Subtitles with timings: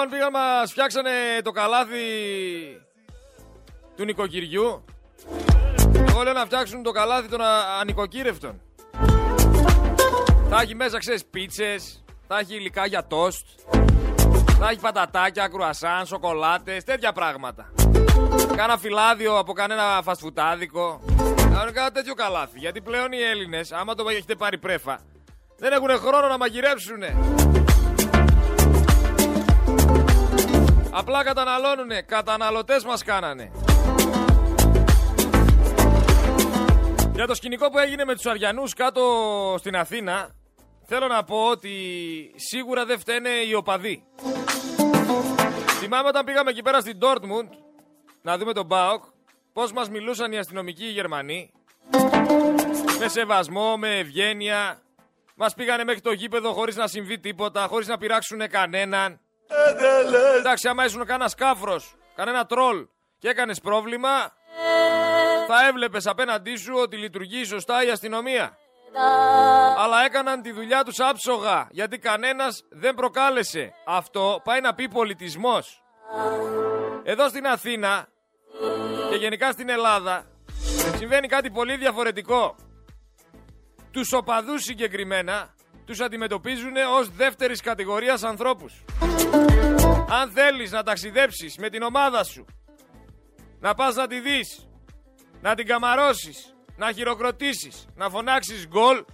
[0.00, 1.10] Λοιπόν, πήγαν μας φτιάξανε
[1.42, 1.96] το καλάθι
[3.96, 4.84] του νοικοκυριού.
[6.08, 7.40] Εγώ λέω να φτιάξουν το καλάθι των
[7.80, 8.60] ανοικοκύρευτων.
[10.48, 13.46] Θα έχει μέσα, ξέρεις, πίτσες, θα έχει υλικά για τόστ,
[14.58, 17.72] θα έχει πατατάκια, κρουασάν, σοκολάτες, τέτοια πράγματα.
[18.56, 21.00] Κάνα φυλάδιο από κανένα φασφουτάδικο.
[21.36, 22.58] Κανονικά τέτοιο καλάθι.
[22.58, 25.00] Γιατί πλέον οι Έλληνες, άμα το έχετε πάρει πρέφα,
[25.58, 27.16] δεν έχουν χρόνο να μαγειρέψουνε.
[30.98, 32.02] Απλά καταναλώνουνε.
[32.02, 33.50] Καταναλωτές μας κάνανε.
[37.14, 39.02] Για το σκηνικό που έγινε με τους Αριανούς κάτω
[39.58, 40.30] στην Αθήνα,
[40.86, 41.70] θέλω να πω ότι
[42.36, 44.04] σίγουρα δεν φταίνε οι οπαδοί.
[45.80, 47.48] Θυμάμαι όταν πήγαμε εκεί πέρα στην Dortmund
[48.22, 49.04] να δούμε τον Μπάοκ,
[49.52, 51.52] πώς μας μιλούσαν οι αστυνομικοί οι Γερμανοί.
[52.98, 54.82] Με σεβασμό, με ευγένεια.
[55.36, 59.20] Μας πήγανε μέχρι το γήπεδο χωρίς να συμβεί τίποτα, χωρίς να πειράξουν κανέναν.
[60.36, 62.86] Εντάξει, άμα ήσουν κανένας σκάφρος, κανένα τρόλ
[63.18, 64.32] και έκανες πρόβλημα,
[65.46, 68.58] θα έβλεπες απέναντί σου ότι λειτουργεί σωστά η αστυνομία.
[69.76, 73.72] Αλλά έκαναν τη δουλειά τους άψογα, γιατί κανένας δεν προκάλεσε.
[73.86, 75.82] Αυτό πάει να πει πολιτισμός.
[77.02, 78.08] Εδώ στην Αθήνα
[79.10, 80.24] και γενικά στην Ελλάδα
[80.96, 82.56] συμβαίνει κάτι πολύ διαφορετικό.
[83.90, 85.54] Τους οπαδούς συγκεκριμένα
[85.88, 88.84] τους αντιμετωπίζουν ως δεύτερης κατηγορίας ανθρώπους.
[90.08, 92.44] Αν θέλεις να ταξιδέψεις με την ομάδα σου,
[93.60, 94.68] να πας να τη δεις,
[95.40, 99.04] να την καμαρώσεις, να χειροκροτήσεις, να φωνάξεις γκολ,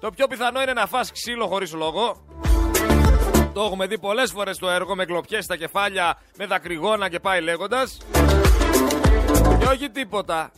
[0.00, 2.24] το πιο πιθανό είναι να φας ξύλο χωρίς λόγο.
[3.52, 7.40] Το έχουμε δει πολλές φορές το έργο με κλοπιές στα κεφάλια, με δακρυγόνα και πάει
[7.40, 7.98] λέγοντας.
[9.58, 10.52] Και όχι τίποτα.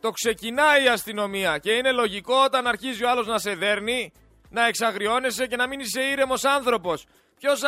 [0.00, 4.12] Το ξεκινάει η αστυνομία και είναι λογικό όταν αρχίζει ο άλλος να σε δέρνει
[4.54, 7.06] να εξαγριώνεσαι και να μην είσαι ήρεμος άνθρωπος.
[7.38, 7.60] Ποιος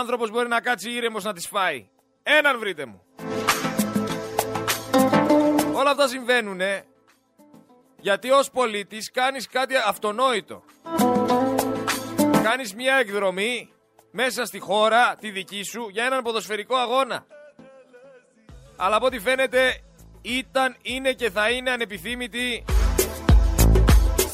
[0.00, 1.88] άνθρωπος μπορεί να κάτσει ήρεμος να τη φάει;
[2.22, 3.02] Έναν βρείτε μου.
[5.72, 6.60] Όλα αυτά συμβαίνουν
[8.00, 10.64] γιατί ως πολίτης κάνεις κάτι αυτονόητο.
[12.42, 13.72] Κάνεις μια εκδρομή
[14.10, 17.26] μέσα στη χώρα, τη δική σου, για έναν ποδοσφαιρικό αγώνα.
[18.76, 19.80] Αλλά από ό,τι φαίνεται
[20.22, 22.64] ήταν, είναι και θα είναι ανεπιθύμητη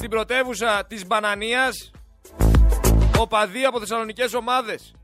[0.04, 1.90] στην πρωτεύουσα της Μπανανίας
[3.18, 4.94] οπαδοί από θεσσαλονικές ομάδες.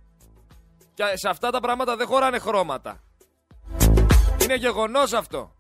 [0.94, 3.00] Και σε αυτά τα πράγματα δεν χωράνε χρώματα.
[4.42, 5.52] Είναι γεγονός αυτό.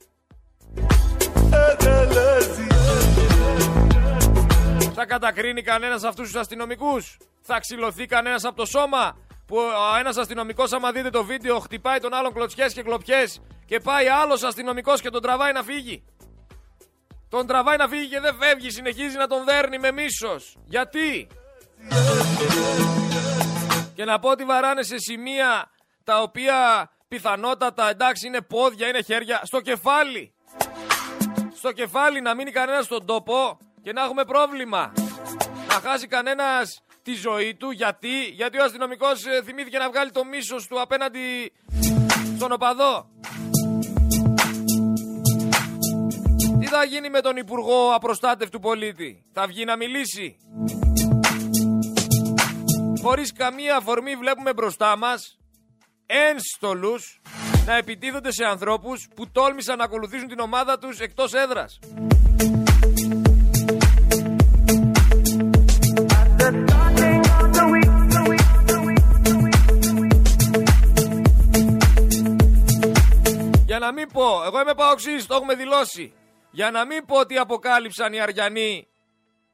[4.94, 9.16] Θα κατακρίνει κανένας αυτούς τους αστυνομικούς; Θα ξυλωθεί κανένας από το σώμα.
[9.46, 9.58] Που
[9.98, 14.42] ένας αστυνομικός άμα δείτε το βίντεο χτυπάει τον άλλον κλωτσιές και κλοπιές και πάει άλλος
[14.42, 16.04] αστυνομικός και τον τραβάει να φύγει;
[17.30, 20.56] Τον τραβάει να φύγει και δεν φεύγει, συνεχίζει να τον δέρνει με μίσος.
[20.64, 21.28] Γιατί;
[23.94, 25.70] Και να πω ότι βαράνε σε σημεία
[26.04, 30.34] τα οποία πιθανότατα εντάξει είναι πόδια, είναι χέρια, στο κεφάλι.
[31.54, 34.92] Στο κεφάλι να μείνει κανένας στον τόπο και να έχουμε πρόβλημα.
[35.68, 37.70] Να χάσει κανένας τη ζωή του.
[37.70, 41.52] Γιατί, γιατί ο αστυνομικός ε, θυμήθηκε να βγάλει το μίσος του απέναντι
[42.36, 43.10] στον οπαδό.
[46.72, 50.36] Θα γίνει με τον Υπουργό Απροστάτευτου Πολίτη; Θα βγει να μιλήσει;
[53.02, 55.38] Χωρίς καμία αφορμή βλέπουμε μπροστά μας
[56.06, 57.20] ένστολους
[57.66, 61.78] να επιτίθονται σε ανθρώπους που τόλμησαν να ακολουθήσουν την ομάδα τους εκτός έδρας.
[73.66, 76.12] Για να μην πω, εγώ είμαι παοξής, το έχουμε δηλώσει.
[76.50, 78.88] Για να μην πω ότι αποκάλυψαν οι Αριανοί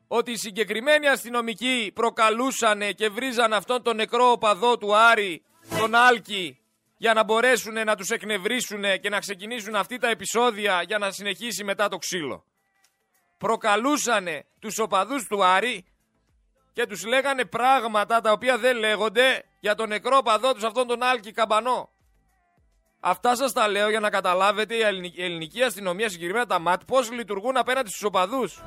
[0.09, 5.43] ότι οι συγκεκριμένοι αστυνομικοί προκαλούσαν και βρίζαν αυτόν τον νεκρό οπαδό του Άρη,
[5.79, 6.61] τον Άλκη,
[6.97, 11.65] για να μπορέσουν να τους εκνευρίσουν και να ξεκινήσουν αυτή τα επεισόδια για να συνεχίσει
[11.65, 12.45] μετά το ξύλο.
[13.39, 15.85] Προκαλούσανε τους οπαδούς του Άρη
[16.73, 21.03] και τους λέγανε πράγματα τα οποία δεν λέγονται για τον νεκρό οπαδό τους αυτόν τον
[21.03, 21.91] Άλκη Καμπανό.
[23.08, 24.82] Αυτά σας τα λέω για να καταλάβετε η
[25.23, 28.62] ελληνική αστυνομία, συγκεκριμένα τα ΜΑΤ, πώς λειτουργούν απέναντι στους οπαδούς.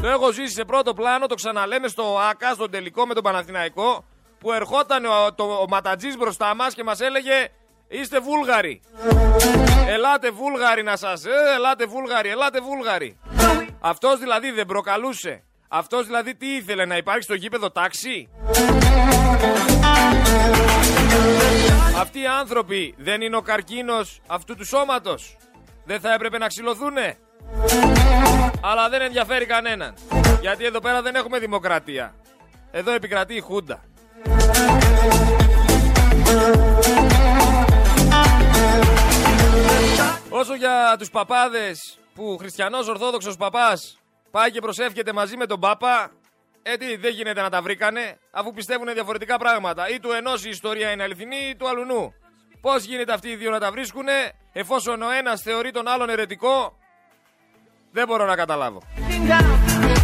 [0.00, 4.04] Το έχω ζήσει σε πρώτο πλάνο, το ξαναλέμε στο ΑΚΑ, στον τελικό με τον Παναθηναϊκό,
[4.38, 7.50] που ερχόταν ο, το, ο Ματατζής μπροστά μας και μας έλεγε
[7.92, 8.80] Είστε Βούλγαροι.
[9.88, 11.24] Ελάτε Βούλγαροι να σας.
[11.24, 13.18] Ε, ελάτε Βούλγαροι, ελάτε Βούλγαροι.
[13.80, 15.44] Αυτός δηλαδή δεν προκαλούσε.
[15.68, 18.28] Αυτός δηλαδή τι ήθελε να υπάρχει στο γήπεδο τάξη;
[22.00, 25.36] Αυτοί οι άνθρωποι δεν είναι ο καρκίνος αυτού του σώματος.
[25.84, 27.18] Δεν θα έπρεπε να ξυλωθούνε.
[28.60, 29.94] Αλλά δεν ενδιαφέρει κανέναν.
[30.40, 32.14] Γιατί εδώ πέρα δεν έχουμε δημοκρατία.
[32.70, 33.84] Εδώ επικρατεί η Χούντα.
[40.28, 43.98] Όσο για τους παπάδες που χριστιανός ορθόδοξος παπάς
[44.30, 46.10] πάει και προσεύχεται μαζί με τον πάπα
[46.62, 49.88] ε, τι, δεν γίνεται να τα βρήκανε, αφού πιστεύουν διαφορετικά πράγματα.
[49.88, 52.14] Ή του ενός η ιστορία είναι αληθινή, ή του αλουνού.
[52.60, 56.78] Πώς γίνεται αυτοί οι δύο να τα βρίσκουνε, εφόσον ο ένας θεωρεί τον άλλον ερετικό,
[57.92, 58.82] δεν μπορώ να καταλάβω.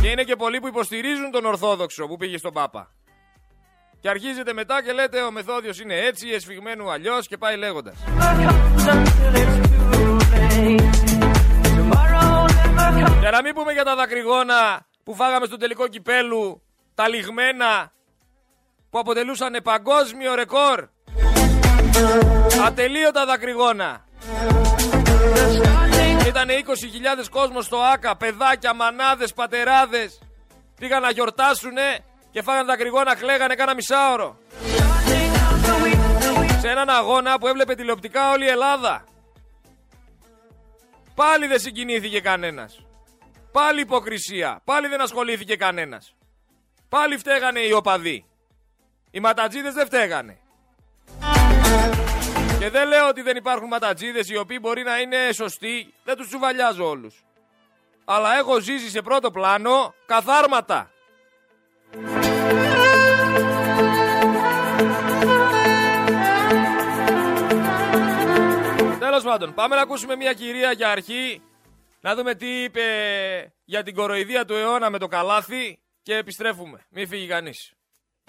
[0.02, 2.90] Και είναι και πολλοί που υποστηρίζουν τον Ορθόδοξο που πήγε στον Πάπα.
[4.00, 7.94] Και αρχίζετε μετά και λέτε ο Μεθόδιος είναι έτσι, εσφιγμένου αλλιώς και πάει λέγοντας.
[13.20, 16.62] Για να μην πούμε για τα δακρυγόνα που φάγαμε στο τελικό κυπέλου,
[16.94, 17.92] τα λιγμένα
[18.90, 20.88] που αποτελούσαν παγκόσμιο ρεκόρ.
[22.66, 24.04] Ατελείωτα δακρυγόνα.
[26.26, 30.18] Ήταν 20.000 κόσμος στο ΆΚΑ, παιδάκια, μανάδες, πατεράδες.
[30.78, 31.98] Πήγαν να γιορτάσουνε
[32.30, 34.38] και φάγανε δακρυγόνα, κλαίγανε κάνα μισάωρο.
[36.60, 39.04] Σε έναν αγώνα που έβλεπε τηλεοπτικά όλη η Ελλάδα.
[41.14, 42.86] Πάλι δεν συγκινήθηκε κανένας.
[43.56, 44.60] Πάλι υποκρισία.
[44.64, 46.14] Πάλι δεν ασχολήθηκε κανένας.
[46.88, 48.26] Πάλι φταίγανε οι οπαδοί.
[49.10, 50.38] Οι ματατζίδες δεν φταίγανε.
[52.58, 55.94] Και δεν λέω ότι δεν υπάρχουν ματατζίδες οι οποίοι μπορεί να είναι σωστοί.
[56.04, 57.24] Δεν τους τσουβαλιάζω όλους.
[58.04, 60.90] Αλλά έχω ζήσει σε πρώτο πλάνο καθάρματα.
[68.98, 71.42] Τέλος πάντων, πάμε να ακούσουμε μια κυρία για αρχή
[72.00, 72.82] να δούμε τι είπε
[73.64, 76.86] για την κοροϊδία του αιώνα με το καλάθι και επιστρέφουμε.
[76.90, 77.70] Μην φύγει κανείς.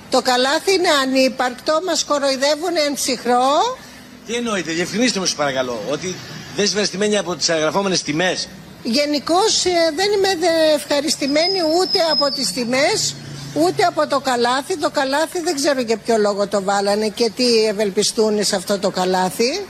[0.10, 3.78] Το καλάθι είναι ανύπαρκτο, μας κοροϊδεύουν εν ψυχρό.
[4.26, 6.16] Τι εννοείτε, διευκρινίστε μου σας παρακαλώ, ότι δεν
[6.48, 8.48] είστε ευχαριστημένοι από τις αγραφόμενες τιμές.
[8.84, 13.16] Γενικώς ε, δεν είμαι ευχαριστημένη ούτε από τις τιμές,
[13.54, 14.78] ούτε από το καλάθι.
[14.78, 18.90] Το καλάθι δεν ξέρω για ποιο λόγο το βάλανε και τι ευελπιστούν σε αυτό το
[18.90, 19.66] καλάθι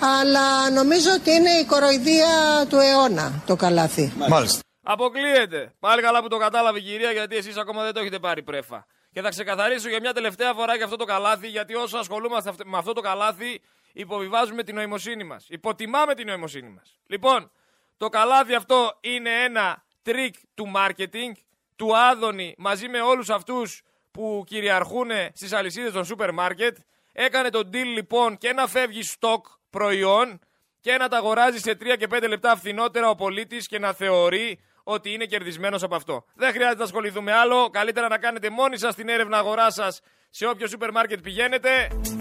[0.00, 4.12] αλλά νομίζω ότι είναι η κοροϊδία του αιώνα το καλάθι.
[4.28, 4.60] Μάλιστα.
[4.82, 5.72] Αποκλείεται.
[5.78, 8.86] Πάλι καλά που το κατάλαβε η κυρία, γιατί εσείς ακόμα δεν το έχετε πάρει πρέφα.
[9.12, 12.78] Και θα ξεκαθαρίσω για μια τελευταία φορά για αυτό το καλάθι, γιατί όσο ασχολούμαστε με
[12.78, 13.60] αυτό το καλάθι,
[13.92, 15.44] υποβιβάζουμε την νοημοσύνη μας.
[15.48, 16.98] Υποτιμάμε την νοημοσύνη μας.
[17.06, 17.50] Λοιπόν,
[17.96, 21.32] το καλάθι αυτό είναι ένα τρικ του marketing,
[21.76, 26.76] του Άδωνη μαζί με όλους αυτούς που κυριαρχούν στις αλυσίδες των σούπερ μάρκετ.
[27.12, 30.38] Έκανε τον deal λοιπόν και να φεύγει στόκ προϊόν
[30.80, 34.60] και να τα αγοράζει σε 3 και 5 λεπτά φθηνότερα ο πολίτης και να θεωρεί
[34.84, 36.24] ότι είναι κερδισμένος από αυτό.
[36.34, 37.70] Δεν χρειάζεται να ασχοληθούμε άλλο.
[37.70, 41.70] Καλύτερα να κάνετε μόνοι σας την έρευνα αγοράς σας σε όποιο σούπερ μάρκετ πηγαίνετε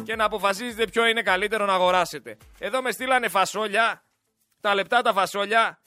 [0.04, 2.38] και να αποφασίζετε ποιο είναι καλύτερο να αγοράσετε.
[2.60, 4.04] Εδώ με στείλανε φασόλια,
[4.62, 5.80] τα λεπτά τα φασόλια.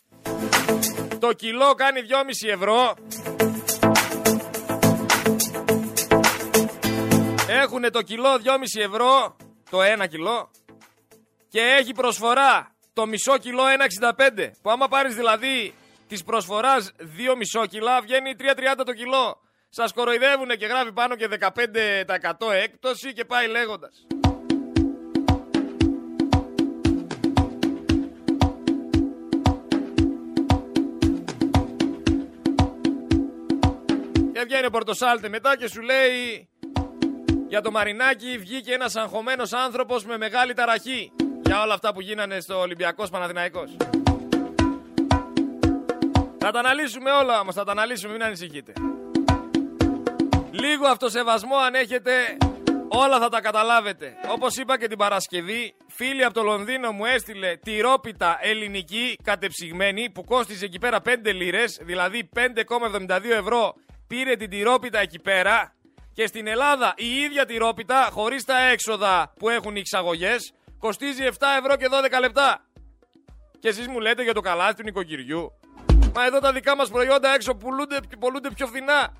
[1.19, 2.95] Το κιλό κάνει 2,5 ευρώ.
[7.49, 9.37] Έχουνε το κιλό 2,5 ευρώ,
[9.71, 10.51] το 1 κιλό,
[11.55, 13.63] και έχει προσφορά το μισό κιλό
[14.11, 14.51] 1,65.
[14.63, 15.75] Που άμα πάρεις δηλαδή
[16.09, 16.93] της προσφοράς
[17.33, 19.41] 2 μισό κιλά βγαίνει 3,30 το κιλό.
[19.69, 24.07] Σας κοροϊδεύουν και γράφει πάνω και 15% έκπτωση και πάει λέγοντας.
[34.33, 36.49] Και βγαίνει ο Πορτοσάλτε μετά και σου λέει
[37.49, 41.13] για το Μαρινάκι βγήκε ένας αγχωμένος άνθρωπος με μεγάλη ταραχή
[41.47, 43.77] για όλα αυτά που γίνανε στο Ολυμπιακός Παναθηναϊκός.
[46.39, 48.73] Θα τα αναλύσουμε όλα όμως, θα τα αναλύσουμε, μην ανησυχείτε.
[50.51, 52.13] Λίγο αυτοσεβασμό αν έχετε,
[52.89, 54.15] όλα θα τα καταλάβετε.
[54.31, 60.25] Όπως είπα και την Παρασκευή, φίλοι από το Λονδίνο μου έστειλε τυρόπιτα ελληνική κατεψυγμένη που
[60.25, 63.75] κόστιζε εκεί πέρα 5 λίρες, δηλαδή 5,72 ευρώ
[64.07, 65.75] πήρε την τυρόπιτα εκεί πέρα
[66.15, 71.31] και στην Ελλάδα η ίδια τυρόπιτα χωρίς τα έξοδα που έχουν οι εξαγωγές κοστίζει 7
[71.59, 72.65] ευρώ και 12 λεπτά.
[73.59, 75.53] Και εσείς μου λέτε για το καλάθι του νοικοκυριού.
[76.15, 79.13] Μα εδώ τα δικά μας προϊόντα έξω πουλούνται, πουλούνται πιο φθηνά.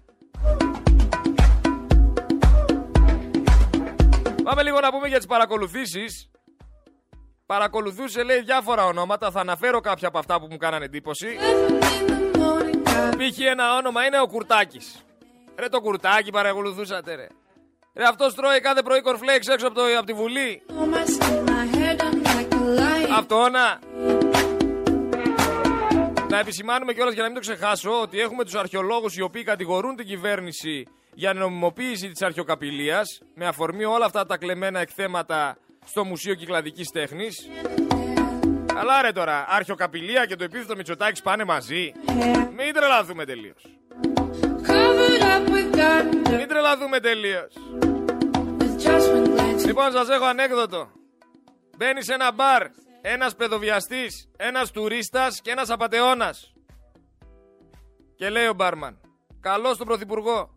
[4.45, 6.31] Πάμε λίγο να πούμε για τις παρακολουθήσεις.
[7.47, 11.37] Παρακολουθούσε λέει διάφορα ονόματα, θα αναφέρω κάποια από αυτά που μου κάνανε εντύπωση.
[13.17, 13.39] Π.χ.
[13.39, 15.05] ένα όνομα είναι ο Κουρτάκης.
[15.57, 17.27] Ρε το Κουρτάκι παρακολουθούσατε ρε.
[17.97, 20.63] Ρε αυτός τρώει κάθε πρωί κορφλέξ έξω από, το, από τη Βουλή.
[23.17, 23.79] Αυτό να.
[26.29, 29.97] Να επισημάνουμε κιόλας για να μην το ξεχάσω ότι έχουμε τους αρχαιολόγους οι οποίοι κατηγορούν
[29.97, 36.35] την κυβέρνηση για νομιμοποίηση της αρχαιοκαπηλείας με αφορμή όλα αυτά τα κλεμμένα εκθέματα στο Μουσείο
[36.35, 37.49] Κυκλαδικής Τέχνης.
[38.77, 41.93] Αλλά ρε τώρα, αρχαιοκαπηλεία και το επίθετο Μητσοτάκης πάνε μαζί.
[42.57, 43.63] Μην τρελαθούμε τελείως.
[46.37, 47.53] Μην τρελαθούμε τελείως.
[49.67, 50.91] Λοιπόν, σας έχω ανέκδοτο.
[51.77, 52.63] Μπαίνει σε ένα μπαρ
[53.07, 56.53] ένας παιδοβιαστής, ένας τουρίστας και ένας απατεώνας.
[58.17, 59.01] Και λέει ο Μπάρμαν,
[59.41, 60.57] καλό στον Πρωθυπουργό.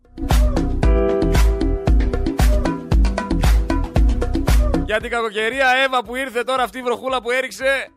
[4.84, 7.92] Για την κακοκαιρία Εύα που ήρθε τώρα αυτή η βροχούλα που έριξε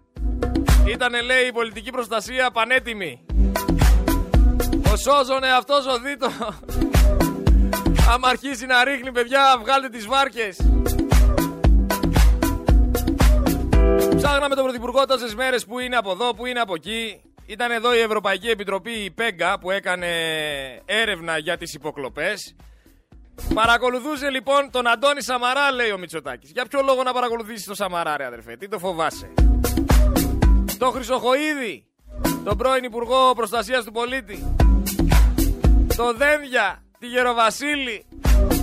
[0.88, 3.26] Ήτανε λέει η πολιτική προστασία πανέτοιμη
[4.92, 6.30] Ο Σόζον αυτός ο Δίτο
[8.10, 10.58] Άμα αρχίσει να ρίχνει παιδιά βγάλτε τις βάρκες
[14.16, 17.22] Ψάχναμε τον Πρωθυπουργό τόσες μέρες που είναι από εδώ, που είναι από εκεί.
[17.46, 20.08] Ήταν εδώ η Ευρωπαϊκή Επιτροπή, η ΠΕΓΚΑ, που έκανε
[20.86, 22.56] έρευνα για τις υποκλοπές.
[23.54, 26.52] Παρακολουθούσε λοιπόν τον Αντώνη Σαμαρά, λέει ο Μητσοτάκης.
[26.52, 29.34] Για ποιο λόγο να παρακολουθήσεις τον Σαμαρά, ρε αδερφέ, τι το φοβάσαι;
[30.78, 31.86] Το Χρυσοχοίδη,
[32.44, 34.61] τον πρώην Υπουργό Προστασίας του Πολίτη.
[35.96, 38.06] Το Δένδια, τη Γεροβασίλη,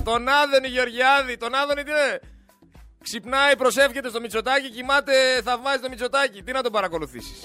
[0.05, 2.21] τον Άδωνη Γεωργιάδη, τον Άδωνη τι είναι.
[3.03, 5.13] Ξυπνάει, προσεύχεται στο Μητσοτάκι, κοιμάται,
[5.45, 6.43] θαυμάζει το Μητσοτάκι.
[6.43, 7.41] Τι να τον παρακολουθήσεις.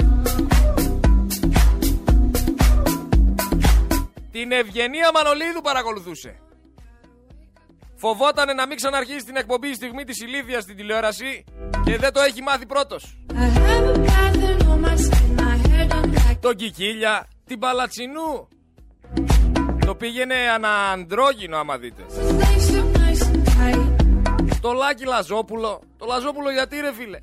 [4.31, 6.35] Την Ευγενία Μανολίδου παρακολουθούσε.
[7.95, 11.43] Φοβότανε να μην ξαναρχίσει την εκπομπή η στιγμή της ηλίθιας στην τηλεόραση
[11.85, 13.17] και δεν το έχει μάθει πρώτος.
[16.39, 18.47] Το Κικίλια, την Παλατσινού.
[20.03, 22.05] Το πήγαινε αναντρόγινο άμα δείτε.
[24.61, 25.81] Το Λάκη Λαζόπουλο.
[25.97, 27.19] Το Λαζόπουλο γιατί ρε φίλε;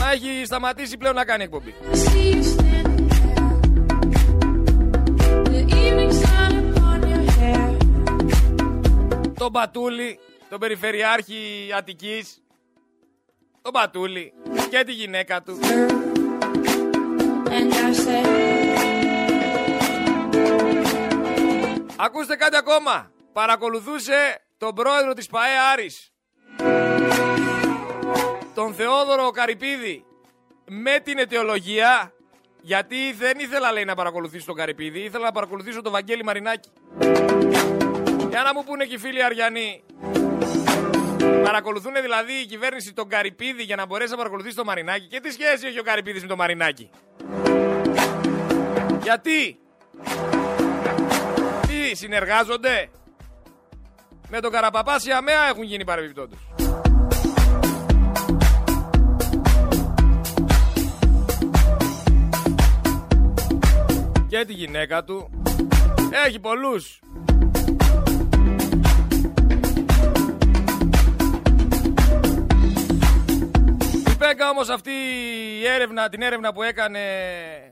[0.00, 1.74] Να έχει σταματήσει πλέον να κάνει εκπομπή.
[9.38, 12.42] Τον Πατούλη, τον Περιφερειάρχη Αττικής.
[13.62, 14.32] Τον Πατούλη
[14.70, 15.58] και τη γυναίκα του.
[21.96, 23.10] Ακούστε κάτι ακόμα.
[23.32, 26.12] Παρακολουθούσε τον πρόεδρο της ΠαΕ Άρης,
[28.54, 30.04] τον Θεόδωρο Καρυπίδη,
[30.68, 32.12] με την αιτιολογία,
[32.60, 36.70] γιατί δεν ήθελα λέει να παρακολουθήσω τον Καρυπίδη, ήθελα να παρακολουθήσω τον Βαγγέλη Μαρινάκη.
[38.28, 39.84] Για να μου πούνε και οι φίλοι Αριανοί,
[41.44, 45.06] Παρακολουθούν δηλαδή η κυβέρνηση τον Καρυπίδη για να μπορέσει να παρακολουθήσει τον Μαρινάκη.
[45.06, 46.90] Και τι σχέση έχει ο Καρυπίδης με τον Μαρινάκη;
[49.02, 49.58] Γιατί;
[51.92, 52.90] Τι συνεργάζονται.
[54.28, 56.38] Με τον Καραπαπάση αμέα έχουν γίνει παρεμπιπτόντως.
[64.28, 65.30] Και τη γυναίκα του.
[66.26, 67.00] Έχει πολλούς.
[74.10, 74.90] Η Πέγκα όμως αυτή
[75.60, 77.00] η έρευνα, την έρευνα που έκανε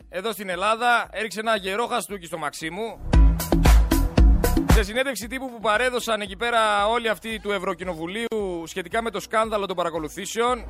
[0.08, 2.98] εδώ στην Ελλάδα έριξε ένα γερό χαστούκι στο Μαξίμου
[4.80, 9.66] σε συνέντευξη τύπου που παρέδωσαν εκεί πέρα όλοι αυτοί του Ευρωκοινοβουλίου σχετικά με το σκάνδαλο
[9.66, 10.64] των παρακολουθήσεων.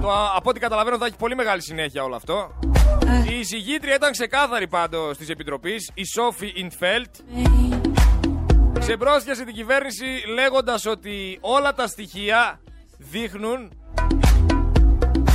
[0.00, 2.58] Το, από ό,τι καταλαβαίνω θα έχει πολύ μεγάλη συνέχεια όλο αυτό.
[3.30, 7.14] Η εισηγήτρια ήταν ξεκάθαρη πάντως της Επιτροπής, η Σόφι Ιντφέλτ.
[8.78, 10.04] Ξεπρόσιασε την κυβέρνηση
[10.34, 12.60] λέγοντας ότι όλα τα στοιχεία
[12.98, 13.72] δείχνουν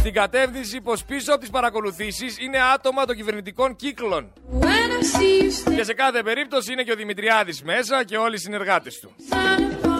[0.03, 4.33] στην κατεύθυνση πως πίσω από τις παρακολουθήσεις είναι άτομα των κυβερνητικών κύκλων.
[5.75, 9.15] Και σε κάθε περίπτωση είναι και ο Δημητριάδης μέσα και όλοι οι συνεργάτες του.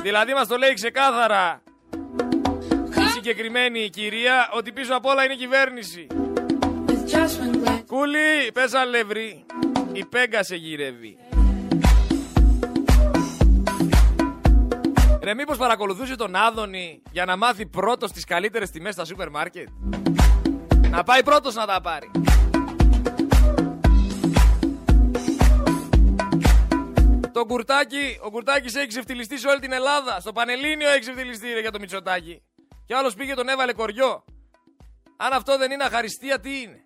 [0.02, 1.64] Δηλαδή μας το λέει ξεκάθαρα
[2.98, 6.08] η συγκεκριμένη κυρία ότι πίσω απ' όλα είναι η κυβέρνηση.
[7.88, 9.46] Κούλι, πες αλεύρι,
[9.94, 11.18] η πέγκα σε γυρεύει.
[15.24, 19.68] Ρε μήπως παρακολουθούσε τον Άδωνη για να μάθει πρώτος τις καλύτερες τιμές στα σούπερ μάρκετ;
[20.90, 22.12] Να πάει πρώτος να τα πάρει.
[27.32, 30.20] Το κουρτάκι, ο κουρτάκι έχει ξεφτυλιστεί σε όλη την Ελλάδα.
[30.20, 32.42] Στο Πανελλήνιο έχει ξεφτυλιστεί ρε, για το Μητσοτάκι.
[32.86, 34.24] Και άλλος πήγε τον έβαλε κοριό.
[35.18, 36.86] Αν αυτό δεν είναι αχαριστία, τι είναι;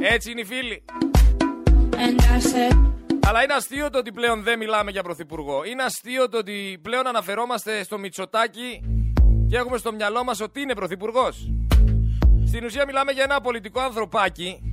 [0.00, 0.84] Έτσι είναι οι φίλοι.
[3.26, 5.64] Αλλά είναι αστείο το ότι πλέον δεν μιλάμε για πρωθυπουργό.
[5.64, 8.80] Είναι αστείο το ότι πλέον αναφερόμαστε στο Μητσοτάκι
[9.48, 11.50] και έχουμε στο μυαλό μας ότι είναι πρωθυπουργός.
[12.46, 14.72] Στην ουσία μιλάμε για ένα πολιτικό ανθρωπάκι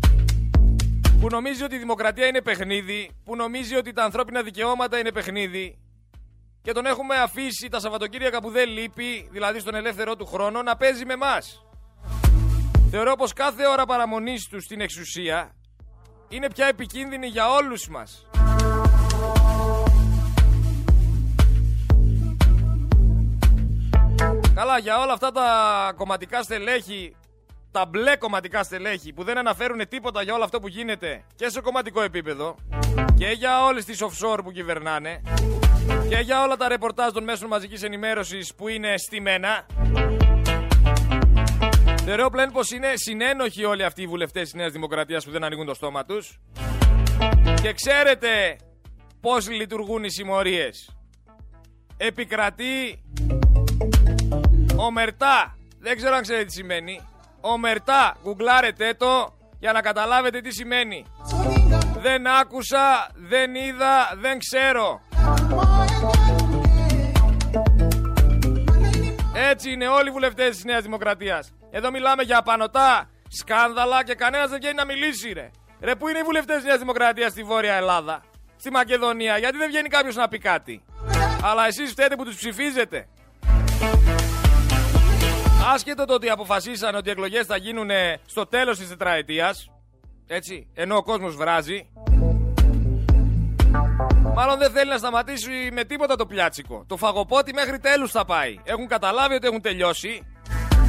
[1.19, 5.77] που νομίζει ότι η δημοκρατία είναι παιχνίδι, που νομίζει ότι τα ανθρώπινα δικαιώματα είναι παιχνίδι
[6.61, 10.75] και τον έχουμε αφήσει τα Σαββατοκύριακα που δεν λείπει, δηλαδή στον ελεύθερό του χρόνο, να
[10.75, 11.37] παίζει με εμά.
[12.89, 15.55] Θεωρώ πως κάθε ώρα παραμονής του στην εξουσία
[16.29, 18.27] είναι πια επικίνδυνη για όλους μας.
[24.55, 27.15] Καλά, για όλα αυτά τα κομματικά στελέχη
[27.71, 31.61] τα μπλε κομματικά στελέχη που δεν αναφέρουν τίποτα για όλο αυτό που γίνεται και σε
[31.61, 32.55] κομματικό επίπεδο
[33.17, 35.21] και για όλες τις offshore που κυβερνάνε
[36.09, 39.65] και για όλα τα ρεπορτάζ των μέσων μαζικής ενημέρωσης που είναι στημένα
[42.09, 45.65] Θεωρώ πλέον πως είναι συνένοχοι όλοι αυτοί οι βουλευτές της Νέας Δημοκρατίας που δεν ανοίγουν
[45.65, 46.39] το στόμα τους.
[47.61, 48.57] Και ξέρετε
[49.21, 50.95] πώς λειτουργούν οι συμμορίες.
[51.97, 53.03] Επικρατεί
[54.75, 55.57] ομερτά.
[55.79, 57.01] Δεν ξέρω αν ξέρετε τι σημαίνει.
[57.41, 58.15] Ομερτά.
[58.23, 61.05] Γκουγκλάρετε το για να καταλάβετε τι σημαίνει.
[62.01, 65.01] Δεν άκουσα, δεν είδα, δεν ξέρω.
[69.49, 71.53] Έτσι είναι όλοι οι βουλευτές της Νέας Δημοκρατίας.
[71.71, 75.51] Εδώ μιλάμε για απανοτά σκάνδαλα και κανένας δεν βγαίνει να μιλήσει, ρε.
[75.81, 78.23] Ρε, πού είναι οι βουλευτές της Νέας Δημοκρατίας στη Βόρεια Ελλάδα,
[78.55, 80.83] στη Μακεδονία, γιατί δεν βγαίνει κάποιος να πει κάτι.
[81.43, 83.07] Αλλά εσείς φταίτε που τους ψηφίζετε.
[85.73, 87.89] Άσχετο το ότι αποφασίσαν ότι οι εκλογές θα γίνουν
[88.25, 89.69] στο τέλος της τετραετίας,
[90.27, 91.89] έτσι, ενώ ο κόσμος βράζει,
[94.39, 96.83] Μάλλον δεν θέλει να σταματήσει με τίποτα το πιάτσικο.
[96.87, 98.59] Το φαγοπότι μέχρι τέλους θα πάει.
[98.63, 100.27] Έχουν καταλάβει ότι έχουν τελειώσει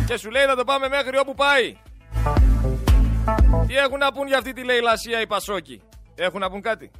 [0.06, 1.76] και σου λέει να το πάμε μέχρι όπου πάει.
[3.66, 5.82] Τι έχουν να πούν για αυτή τη λαϊλασία οι Πασόκοι;
[6.14, 6.90] Έχουν να πούν κάτι;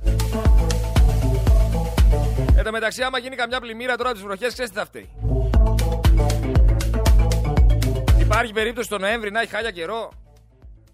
[2.57, 5.09] Εν τω μεταξύ, άμα γίνει καμιά πλημμύρα τώρα τις βροχές, ξέρεις τι θα φταίει.
[8.19, 10.11] Υπάρχει περίπτωση το Νοέμβρη να έχει χάλια καιρό.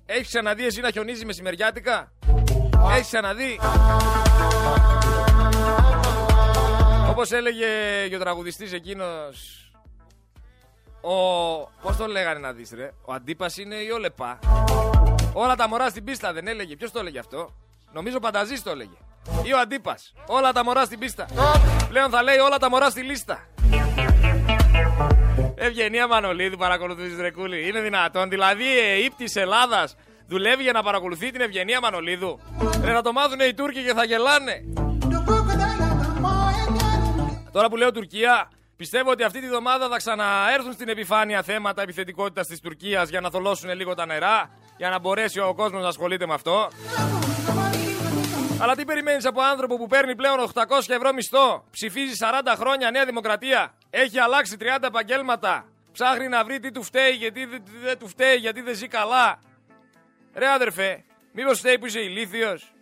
[0.07, 2.13] Έχεις ξαναδεί εσύ να χιονίζει μεσημεριάτικα;
[2.93, 3.59] Έχεις ξαναδεί;
[7.11, 7.67] Όπως έλεγε
[8.09, 9.59] και ο τραγουδιστής εκείνος
[11.01, 11.15] ο...
[11.83, 14.39] Πώς τον λέγανε να δεις ρε Ο Αντίπας είναι η Όλεπα.
[15.33, 17.55] Όλα τα μωρά στην πίστα δεν έλεγε Ποιος το έλεγε αυτό;
[17.93, 18.97] Νομίζω Πανταζής το έλεγε.
[19.43, 20.13] Ή ο Αντίπας.
[20.27, 21.27] Όλα τα μωρά στην πίστα.
[21.89, 23.49] Πλέον θα λέει όλα τα μωρά στη λίστα.
[25.55, 28.65] Ευγενία Μανολίδου παρακολουθείς Ρεκούλη Είναι δυνατόν Δηλαδή
[29.05, 32.39] η της Ελλάδας δουλεύει για να παρακολουθεί την Ευγενία Μανολίδου
[32.83, 34.65] Ρε να το μάθουν οι Τούρκοι και θα γελάνε
[37.55, 42.47] Τώρα που λέω Τουρκία, πιστεύω ότι αυτή τη βδομάδα θα ξαναέρθουν στην επιφάνεια θέματα επιθετικότητας
[42.47, 46.27] της Τουρκίας για να θολώσουν λίγο τα νερά, για να μπορέσει ο κόσμος να ασχολείται
[46.27, 46.71] με αυτό.
[48.61, 53.05] Αλλά τι περιμένεις από άνθρωπο που παίρνει πλέον 800 ευρώ μισθό, ψηφίζει 40 χρόνια Νέα
[53.05, 57.49] Δημοκρατία, έχει αλλάξει 30 επαγγέλματα, ψάχνει να βρει τι του φταίει, γιατί
[57.83, 59.39] δεν του φταίει, γιατί δεν ζει καλά.
[60.35, 62.73] Ρε άδερφε, μήπως φταίει που είσαι ηλίθιος,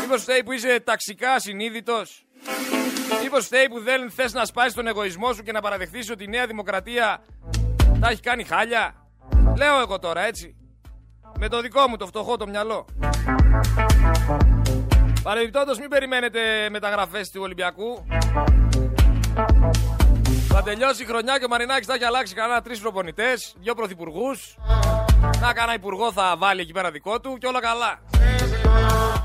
[0.00, 2.02] μήπως φταίει που είσαι ταξικά συνείδητο,
[3.28, 6.28] Μήπως φταίει που δεν θες να σπάσεις τον εγωισμό σου και να παραδεχθείς ότι η
[6.28, 7.22] Νέα Δημοκρατία
[8.00, 8.94] τα έχει κάνει χάλια;
[9.56, 10.56] Λέω εγώ τώρα έτσι.
[11.38, 12.84] Με το δικό μου το φτωχό το μυαλό.
[15.22, 18.06] Παρεμπιπτόντως, μην περιμένετε μεταγραφές του Ολυμπιακού.
[20.48, 24.56] Θα τελειώσει η χρονιά και ο Μαρινάκης θα έχει αλλάξει κανένα τρεις προπονητές, δύο πρωθυπουργούς.
[25.40, 28.00] Να κανένα υπουργό θα βάλει εκεί πέρα δικό του και όλα καλά.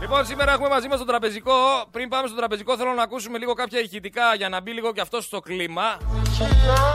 [0.02, 1.54] Λοιπόν, σήμερα έχουμε μαζί μας τον τραπεζικό.
[1.92, 5.02] Πριν πάμε στο τραπεζικό, θέλω να ακούσουμε λίγο κάποια ηχητικά για να μπει λίγο και
[5.02, 5.98] αυτός στο κλίμα.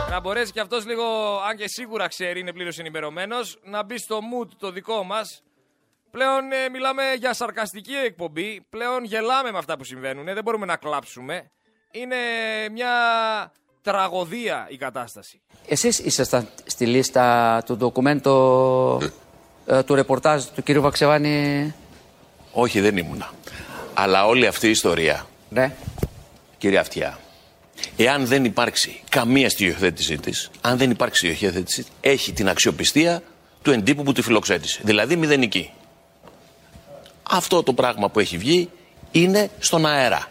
[0.09, 1.03] Να μπορέσει και αυτός λίγο,
[1.49, 5.43] αν και σίγουρα ξέρει, είναι πλήρως ενημερωμένος, να μπει στο mood το δικό μας.
[6.11, 8.65] Πλέον ε, μιλάμε για σαρκαστική εκπομπή.
[8.69, 10.25] Πλέον γελάμε με αυτά που συμβαίνουν.
[10.25, 11.51] Δεν μπορούμε να κλάψουμε.
[11.91, 12.15] Είναι
[12.71, 12.91] μια
[13.81, 15.41] τραγωδία η κατάσταση.
[15.67, 18.99] Εσείς ήσασταν στη λίστα του ντοκουμέντο
[19.65, 20.71] ε, του ρεπορτάζ του κ.
[20.71, 21.73] Βαξεβάνη
[22.51, 23.33] όχι, δεν ήμουνα.
[23.93, 25.75] Αλλά όλη αυτή η ιστορία, ναι.
[26.57, 27.19] κύριε Αυτιά,
[27.97, 33.21] εάν δεν υπάρξει καμία στοιχειοθέτησή της, αν δεν υπάρξει στοιχειοθέτηση, έχει την αξιοπιστία
[33.61, 34.81] του εντύπου που τη φιλοξέτησε.
[34.83, 35.71] Δηλαδή μηδενική.
[37.23, 38.69] Αυτό το πράγμα που έχει βγει
[39.11, 40.27] είναι στον αέρα.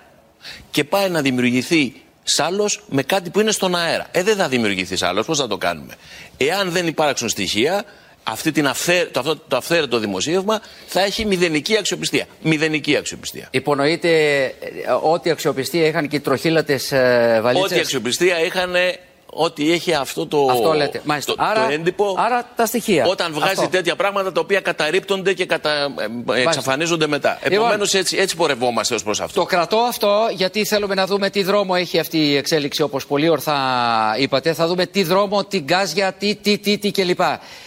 [0.71, 4.07] Και πάει να δημιουργηθεί σάλος με κάτι που είναι στον αέρα.
[4.11, 5.27] Ε, δεν θα δημιουργηθεί σάλος.
[5.27, 5.95] Πώς θα το κάνουμε;
[6.37, 7.85] Εάν δεν υπάρξουν στοιχεία,
[8.29, 12.27] αυτή την αυθέ, το, αυτό, το αυθαίρετο δημοσίευμα θα έχει μηδενική αξιοπιστία.
[12.43, 13.49] Μηδενική αξιοπιστία.
[13.51, 14.53] Υπονοείται ε,
[15.03, 18.75] ότι αξιοπιστία είχαν και οι τροχύλατες ε, βαλίτσες; Ό,τι αξιοπιστία είχαν
[19.37, 21.03] ότι έχει αυτό το, αυτό λέτε.
[21.25, 22.15] Το, άρα, το έντυπο.
[22.19, 23.07] Άρα τα στοιχεία.
[23.07, 23.69] Όταν βγάζει αυτό.
[23.69, 25.71] τέτοια πράγματα τα οποία καταρρύπτονται και κατα...
[26.35, 27.39] Ε, εξαφανίζονται μετά.
[27.43, 29.41] Επομένως λοιπόν, έτσι, έτσι πορευόμαστε ως προς αυτό.
[29.41, 33.29] Το κρατώ αυτό γιατί θέλουμε να δούμε τι δρόμο έχει αυτή η εξέλιξη όπως πολύ
[33.29, 33.59] ορθά
[34.19, 34.53] είπατε.
[34.53, 37.21] Θα δούμε τι δρόμο, τι γκάζια, τι, τι, τι, τι κλπ.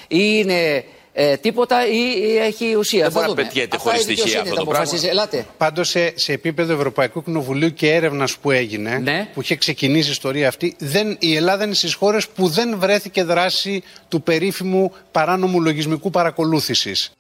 [0.08, 0.86] Είναι
[1.22, 3.04] ε, τίποτα ή, έχει ουσία.
[3.04, 5.00] Δεν μπορεί να πετιέται χωρίς στοιχεία αυτό το πράγμα.
[5.10, 5.46] Ελάτε.
[5.58, 9.30] Πάντως σε, σε επίπεδο Ευρωπαϊκού Κοινοβουλίου και έρευνας που έγινε, ναι.
[9.34, 13.24] που είχε ξεκινήσει η ιστορία αυτή, δεν, η Ελλάδα είναι στις χώρες που δεν βρέθηκε
[13.24, 17.12] δράση του περίφημου παράνομου λογισμικού παρακολούθησης.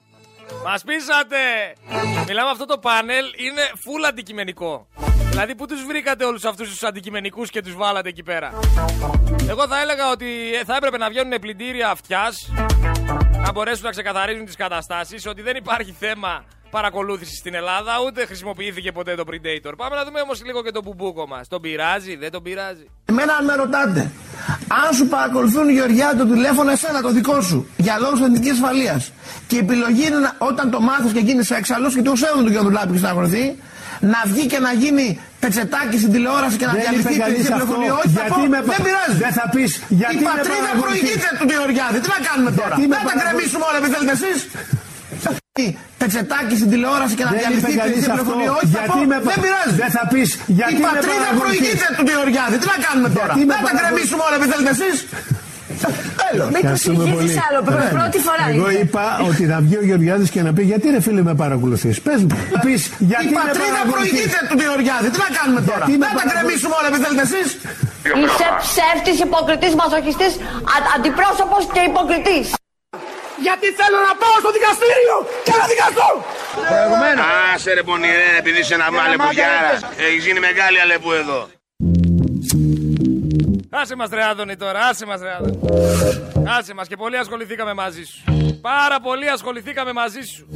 [0.64, 1.38] Μας πείσατε!
[2.28, 4.88] Μιλάμε αυτό το πάνελ είναι full αντικειμενικό.
[5.30, 8.60] Δηλαδή, πού τους βρήκατε όλους αυτούς τους αντικειμενικούς και τους βάλατε εκεί πέρα;
[9.50, 10.26] Εγώ θα έλεγα ότι
[10.66, 12.52] θα έπρεπε να βγαίνουν πλυντήρια αυτιάς
[13.46, 18.92] να μπορέσουν να ξεκαθαρίζουν τις καταστάσεις, ότι δεν υπάρχει θέμα παρακολούθησης στην Ελλάδα, ούτε χρησιμοποιήθηκε
[18.92, 19.74] ποτέ το Predator.
[19.78, 21.48] Πάμε να δούμε όμως λίγο και το μπουμπούκο μας.
[21.48, 24.12] Τον πειράζει, δεν τον πειράζει; Εμένα αν με ρωτάτε,
[24.86, 29.12] αν σου παρακολουθούν Γεωργιά το τηλέφωνο εσένα το δικό σου, για λόγους εθνικής ασφαλείας
[29.48, 32.52] και η επιλογή είναι να- όταν το μάθεις και γίνεις έξαλλος και το ξέρουν τον
[32.52, 33.58] Γεωργουλάπη και σταυρωθεί,
[34.14, 35.06] να βγει και να γίνει
[35.44, 37.56] πετσετάκι στην τηλεόραση και να Δεν διαλυθεί είπε και κανείς σε αυτό.
[37.58, 37.92] πληροφορία.
[38.00, 39.18] Όχι, θα Γιατί πω, με πα- δεν πειράζει.
[39.26, 40.84] δεν θα πεις, γιατί η με πατρίδα παρακολουθείς.
[40.86, 41.98] προηγείται του Γεωργιάδη.
[42.04, 44.38] Τι να κάνουμε τώρα; Γιατί με Να τα παρακολου- κρεμίσουμε όλα επειδή θέλετε εσείς.
[46.02, 48.16] Πετσετάκι στην τηλεόραση και να Δεν διαλυθεί είπε και κανείς σε αυτό.
[48.16, 48.52] πληροφορία.
[48.60, 49.76] Όχι, θα Γιατί πω, με πα- δεν πειράζει.
[49.84, 51.42] Δεν θα πεις, γιατί η με πατρίδα παρακολουθείς.
[51.44, 52.56] προηγείται του Γεωργιάδη.
[52.62, 54.96] Τι να κάνουμε τώρα; Γιατί με Να τα παρακολου- κρεμίσουμε όλα επειδή θέλετε εσείς.
[56.26, 56.46] Τέλος.
[56.54, 57.12] Μην του Ευχαριστούμε πολύ.
[57.14, 57.60] εξηγήσει άλλο.
[57.82, 57.90] Ναι.
[58.00, 58.80] Πρώτη φορά Εγώ είναι.
[58.84, 62.20] είπα ότι θα βγει ο Γεωργιάδης και να πει γιατί ρε φίλε με παρακολουθείς; Πες
[62.28, 62.34] μου.
[62.54, 65.08] Θα πεις γιατί Η με πατρίδα παρακολουθείς; προηγείται του Γεωργιάδη.
[65.14, 67.48] Τι να κάνουμε τώρα; Γιατί με Να τα παρακολου- κρεμίσουμε όλα επειδή θέλετε εσείς;
[68.24, 70.34] Είσαι ψεύτης, υποκριτής, μαζοχιστής,
[70.76, 72.46] α- αντιπρόσωπος και υποκριτής.
[73.46, 76.10] Γιατί θέλω να πάω στο δικαστήριο και να δικαστώ.
[77.54, 79.72] Άσε ρε πονηρέ, επειδή είσαι ένα αλεπουδιάρα.
[80.08, 81.40] Έχεις γίνει μεγάλη αλεπού εδώ.
[83.72, 85.60] Άσε μας ρε Άδωνη τώρα, άσε μας ρε Άδωνη.
[86.48, 88.24] Άσε μας και πολύ ασχοληθήκαμε μαζί σου.
[88.62, 90.48] Πάρα πολύ ασχοληθήκαμε μαζί σου.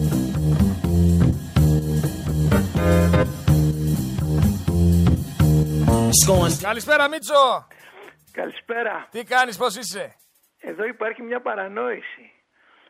[6.62, 7.68] Καλησπέρα Μίτσο.
[8.32, 9.08] Καλησπέρα.
[9.12, 10.16] Τι κάνεις, πώς είσαι;
[10.60, 12.32] Εδώ υπάρχει μια παρανόηση.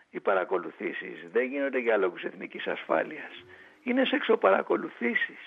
[0.09, 3.31] Οι παρακολουθήσεις δεν γίνονται για λόγους εθνικής ασφάλειας.
[3.83, 5.41] Είναι σεξοπαρακολουθήσεις.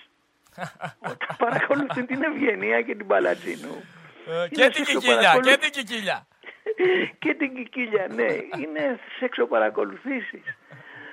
[1.12, 3.82] Όταν παρακολουθούν την Ευγενία και την Παλατζίνου.
[4.26, 6.26] Ε, και Είναι την σεξοπαρακολου- Κικίλια, και την Κικίλια.
[7.22, 8.32] και την Κικίλια, ναι.
[8.62, 10.44] Είναι σεξοπαρακολουθήσεις.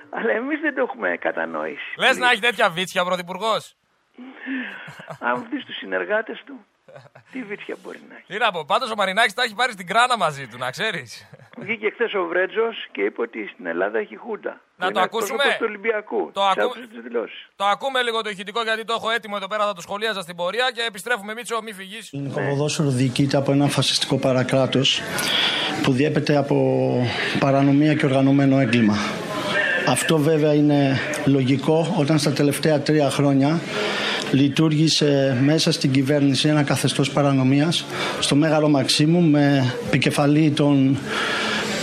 [0.09, 1.93] Αλλά εμείς δεν το έχουμε κατανοήσει.
[1.99, 3.75] Λες να έχει τέτοια βίτσια ο Πρωθυπουργός.
[5.27, 6.65] Αν δεις τους συνεργάτες του,
[7.31, 8.25] τι βίτσια μπορεί να έχει.
[8.27, 11.29] Τι να πω, πάντως ο Μαρινάκης τα έχει πάρει στην κράνα μαζί του, να ξέρεις.
[11.57, 14.61] Βγήκε χθες ο Βρέτζος και είπε ότι στην Ελλάδα έχει χούντα.
[14.77, 16.31] Να Είναι το ακούσουμε; εκπρόσωπος του Ολυμπιακού.
[16.33, 17.49] Το Τις ακού- άκουσες τις δηλώσεις.
[17.55, 20.35] Το ακούμε λίγο το ηχητικό γιατί το έχω έτοιμο εδώ πέρα, θα το σχολίαζα στην
[20.35, 22.09] πορεία και επιστρέφουμε Μίτσο, μη φυγείς.
[22.09, 25.01] Το ελληνικό ποδόσφαιρο διοικείται από ένα φασιστικό παρακράτος
[25.83, 26.57] που διέπεται από
[27.39, 28.95] παρανομία και οργανωμένο έγκλημα.
[29.87, 33.59] Αυτό βέβαια είναι λογικό όταν στα τελευταία τρία χρόνια
[34.33, 37.85] λειτουργήσε μέσα στην κυβέρνηση ένα καθεστώς παρανομίας
[38.19, 40.97] στο Μέγαρο Μαξίμου με επικεφαλή τον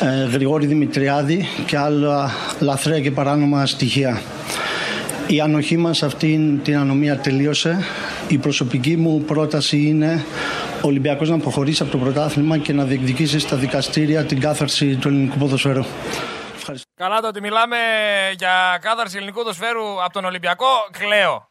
[0.01, 4.23] ε, Γρηγόρη Δημητριάδη και άλλα λαθρέα και παράνομα στοιχεία.
[5.27, 7.79] Η ανοχή μας σε αυτήν την ανομία τελείωσε.
[8.29, 10.25] Η προσωπική μου πρόταση είναι
[10.83, 15.09] ο Ολυμπιακός να αποχωρήσει από το πρωτάθλημα και να διεκδικήσει στα δικαστήρια την κάθαρση του
[15.09, 15.85] ελληνικού ποδοσφαίρου.
[16.57, 16.89] Ευχαριστώ.
[16.95, 17.77] Καλά το ότι μιλάμε
[18.39, 20.67] για κάθαρση ελληνικού δοσφαίρου από τον Ολυμπιακό,
[20.99, 21.50] κλαίω.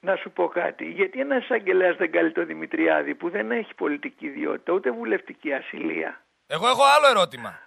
[0.00, 0.84] Να σου πω κάτι.
[0.84, 6.20] Γιατί ένα εισαγγελέας δεν καλεί το Δημητριάδη που δεν έχει πολιτική ιδιότητα ούτε βουλευτική ασυλία.
[6.46, 7.58] Εγώ έχω άλλο ερώτημα.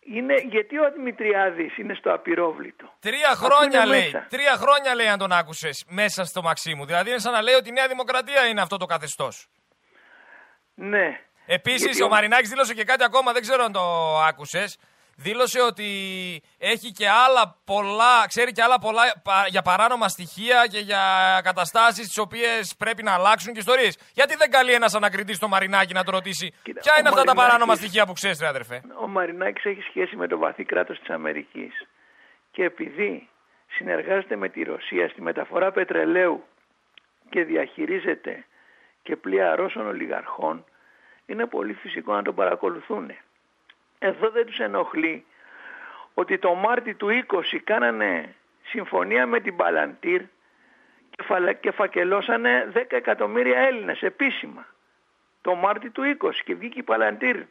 [0.00, 4.00] Είναι γιατί ο Δημητριάδης είναι στο απειρόβλητο; Τρία Αφού χρόνια είναι λέει.
[4.02, 4.26] μέσα.
[4.30, 6.84] Τρία χρόνια λέει αν τον άκουσες μέσα στο Μαξίμου.
[6.86, 9.48] Δηλαδή είναι σαν να λέει ότι η Νέα Δημοκρατία είναι αυτό το καθεστώς.
[10.74, 11.20] Ναι.
[11.46, 13.80] Επίσης, Γιατί ο ο- Μαρινάκης δήλωσε και κάτι ακόμα, δεν ξέρω αν το
[14.28, 14.78] άκουσες.
[15.16, 15.86] Δήλωσε ότι
[16.58, 21.00] έχει και άλλα πολλά, ξέρει και άλλα πολλά πα- για παράνομα στοιχεία και για
[21.44, 23.98] καταστάσεις τις οποίες πρέπει να αλλάξουν και ιστορίες.
[24.14, 27.20] Γιατί δεν καλεί ένας ανακριτής στο Μαρινάκη να το ρωτήσει, Κοίτα, Ποια ο είναι αυτά
[27.22, 30.64] τα Μαρινάκης- παράνομα στοιχεία που ξέρεις, ρε αδερφέ; Ο Μαρινάκης έχει σχέση με το βαθύ
[30.64, 31.72] κράτος της Αμερικής
[32.50, 33.28] και επειδή
[33.76, 36.44] συνεργάζεται με τη Ρωσία στη μεταφορά πετρελαίου
[37.30, 38.44] και διαχειρίζεται
[39.02, 40.64] και πλοία Ρώσων ολιγαρχών
[41.26, 43.10] είναι πολύ φυσικό να τον παρακολουθούν.
[44.04, 45.24] Εδώ δεν τους ενοχλεί
[46.14, 50.20] ότι το Μάρτι του 20 κάνανε συμφωνία με την Παλαντήρ
[51.10, 54.66] και, φαλα- και φακελώσανε 10 εκατομμύρια Έλληνες επίσημα
[55.40, 57.42] το Μάρτι του 20 και βγήκε η Παλαντήρ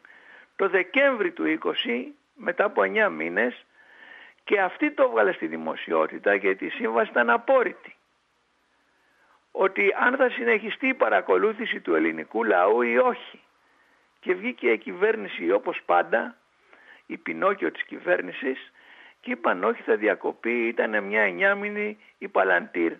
[0.56, 3.64] το Δεκέμβρη του 20 μετά από 9 μήνες
[4.44, 7.96] και αυτή το έβγαλε στη δημοσιότητα γιατί η σύμβαση ήταν απόρριτη.
[9.52, 13.40] Ότι αν θα συνεχιστεί η παρακολούθηση του ελληνικού λαού ή όχι.
[14.20, 16.36] Και βγήκε η κυβέρνηση όπως πάντα,
[17.06, 18.72] η Πινόκιο της κυβέρνησης
[19.20, 22.92] και είπαν όχι θα διακοπεί, ήταν μια εννιάμινη η Παλαντήρ.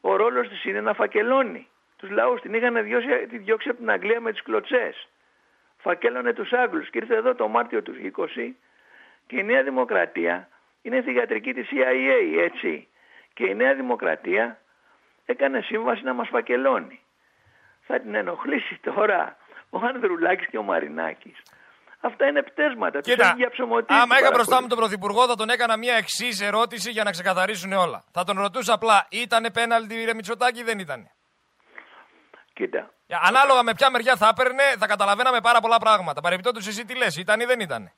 [0.00, 1.68] Ο ρόλος της είναι να φακελώνει.
[1.96, 5.08] Τους λαούς την είχαν διώσει, τη διώξει από την Αγγλία με τις κλωτσές.
[5.78, 8.56] Φακέλωνε τους Άγγλους και ήρθε εδώ το Μάρτιο του 20
[9.26, 10.48] και η Νέα Δημοκρατία
[10.82, 12.88] είναι θηγατρική της CIA, έτσι.
[13.34, 14.60] Και η Νέα Δημοκρατία
[15.26, 17.00] έκανε σύμβαση να μας φακελώνει.
[17.80, 19.36] Θα την ενοχλήσει τώρα
[19.70, 21.42] ο Ανδρουλάκης και ο Μαρινάκης.
[22.04, 23.00] Αυτά είναι πτέσματα.
[23.00, 24.62] Τους Κοίτα, έχει για ψωμοτήρι άμα την είχα μπροστά παρακολούθηση.
[24.62, 28.04] μου τον Πρωθυπουργό, θα τον έκανα μια εξής ερώτηση για να ξεκαθαρίσουν όλα.
[28.12, 31.10] Θα τον ρωτούσα απλά, ήτανε πέναλτι ρε Μητσοτάκη ή δεν ήτανε;
[32.52, 36.20] Κοίτα, Για- Ανάλογα με ποια μεριά θα έπαιρνε, θα καταλαβαίναμε πάρα πολλά πράγματα.
[36.20, 37.92] Παρεμπιπτόντως, εσύ τι λες, ήταν ή δεν ήταν.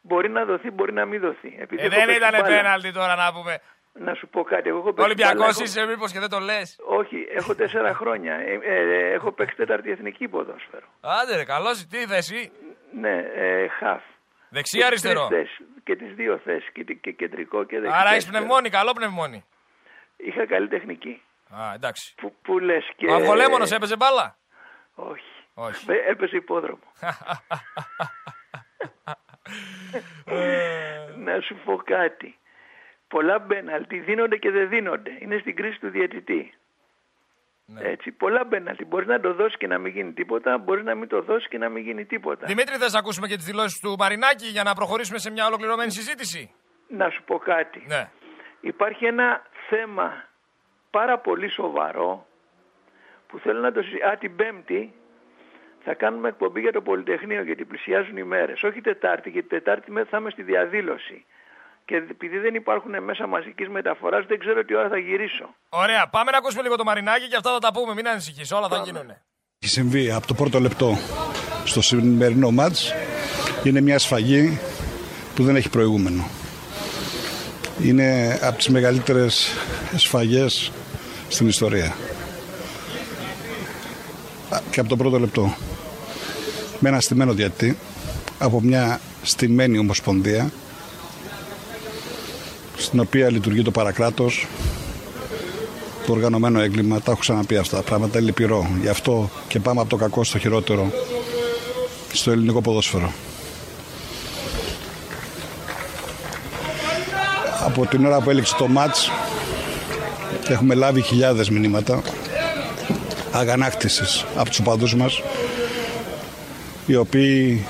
[0.00, 1.56] μπορεί να δοθεί, μπορεί να μην δοθεί.
[1.58, 2.56] Επειδή Ε, έχω δεν παίξει ήταν μπάλα.
[2.56, 3.60] πέναλτι τώρα να πούμε.
[3.92, 4.68] Να σου πω κάτι.
[4.68, 7.94] Εγώ έχω παίξει Ολυμπιακός μπάλα, έχω- είσαι, μήπως και δεν το λες; Όχι, έχω τέσσερα
[8.00, 8.34] χρόνια.
[8.34, 10.86] Ε, ε, έχω παίξει τέταρτη εθνική ποδόσφαιρο.
[11.00, 12.52] Άντε, ρε, καλός, τι θέση.
[12.94, 14.02] Ναι, ε, χαφ.
[14.48, 15.26] Δεξί, Και τις αριστερό.
[15.26, 16.70] τρεις θέσεις, Και τις δύο θέσεις.
[16.72, 17.96] Και, και κεντρικό και δεξί.
[18.00, 19.44] Άρα έχεις πνευμόνι, καλό πνευμόνι.
[20.16, 21.22] Είχα καλή τεχνική.
[21.50, 22.14] Α, εντάξει.
[22.16, 23.06] Που, που λες και.
[23.06, 24.36] Ο Αυγολέμονο έπαιζε μπάλα;
[24.94, 25.24] Όχι.
[25.54, 25.90] Όχι.
[25.90, 26.82] Ε, Έπαιζε υπόδρομο.
[31.24, 32.36] Να σου πω κάτι.
[33.12, 35.16] Πολλά μπέναλτι δίνονται και δεν δίνονται.
[35.18, 36.54] Είναι στην κρίση του διαιτητή.
[37.78, 38.84] Έτσι, πολλά μπέναλτι.
[38.84, 41.58] Μπορείς να το δώσεις και να μην γίνει τίποτα, μπορείς να μην το δώσεις και
[41.58, 42.46] να μην γίνει τίποτα.
[42.46, 45.90] Δημήτρη, θες να ακούσουμε και τις δηλώσεις του Μαρινάκη για να προχωρήσουμε σε μια ολοκληρωμένη
[45.90, 46.50] συζήτηση;
[46.88, 47.84] Να σου πω κάτι.
[47.86, 48.10] Ναι.
[48.60, 50.24] Υπάρχει ένα θέμα
[50.90, 52.26] πάρα πολύ σοβαρό
[53.26, 54.08] που θέλω να το συζητήσω.
[54.08, 54.92] Α, την Πέμπτη
[55.84, 58.62] θα κάνουμε εκπομπή για το Πολυτεχνείο γιατί πλησιάζουν οι μέρες.
[58.62, 61.24] Όχι Τετάρτη, γιατί Τετάρτη μέρα θα είμαι στη διαδήλωση.
[61.84, 65.54] Και επειδή δεν υπάρχουν μέσα μαζικής μεταφοράς δεν ξέρω τι ώρα θα γυρίσω.
[65.68, 67.94] Ωραία, πάμε να ακούσουμε λίγο το Μαρινάκη και αυτά θα τα πούμε.
[67.94, 69.10] Μην ανησυχείς, όλα θα γίνουν.
[69.58, 70.96] Έχει συμβεί από το πρώτο λεπτό
[71.64, 72.92] στο σημερινό μάτς
[73.64, 74.60] είναι μια σφαγή
[75.34, 76.24] που δεν έχει προηγούμενο.
[77.82, 79.56] Είναι από τις μεγαλύτερες
[79.96, 80.72] σφαγές
[81.28, 81.94] στην ιστορία.
[84.50, 85.54] Α, Και από το πρώτο λεπτό.
[86.80, 87.78] Με ένα στημένο διατή,
[88.38, 90.50] από μια στημένη ομοσπονδία,
[92.82, 94.46] στην οποία λειτουργεί το παρακράτος,
[96.06, 98.70] το οργανωμένο έγκλημα, τα έχω ξαναπεί αυτά τα πράγματα, είναι λυπηρό.
[98.80, 100.92] Γι' αυτό και πάμε από το κακό στο χειρότερο
[102.12, 103.12] στο ελληνικό ποδόσφαιρο.
[107.64, 109.10] Από την ώρα που έληξε το μάτς
[110.48, 112.02] έχουμε λάβει χιλιάδες μηνύματα
[113.32, 115.22] αγανάκτησης από τους οπαδούς μας
[116.86, 117.66] οι οποίοι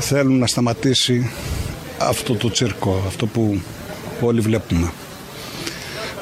[0.00, 1.30] θέλουν να σταματήσει
[2.00, 3.60] αυτό το τσίρκο, αυτό που
[4.20, 4.92] όλοι βλέπουμε.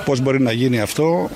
[0.05, 1.31] Πώς μπορεί να γίνει αυτό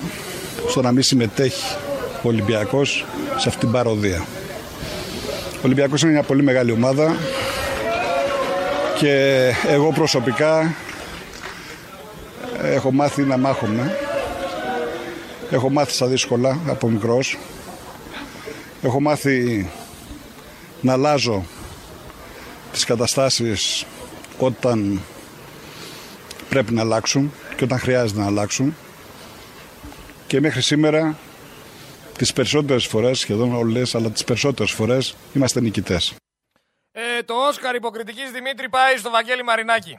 [0.69, 1.77] στο να μην συμμετέχει
[2.23, 3.05] ο Ολυμπιακός
[3.37, 4.27] σε αυτήν την παροδία.
[5.57, 7.17] Ο Ολυμπιακός είναι μια πολύ μεγάλη ομάδα
[8.99, 10.75] και εγώ προσωπικά
[12.63, 13.97] έχω μάθει να μάχομαι.
[15.51, 17.39] Έχω μάθει στα δύσκολα από μικρός.
[18.83, 19.71] Έχω μάθει
[20.81, 21.45] να αλλάζω
[22.73, 23.87] τις καταστάσεις
[24.45, 25.01] όταν
[26.49, 28.77] πρέπει να αλλάξουν και όταν χρειάζεται να αλλάξουν.
[30.27, 31.19] Και μέχρι σήμερα
[32.19, 36.15] τις περισσότερες φορές, σχεδόν όλες, αλλά τις περισσότερες φορές είμαστε νικητές.
[36.93, 39.99] Ε, το Όσκαρ υποκριτικής Δημήτρη πάει στο Βαγγέλη Μαρινάκη.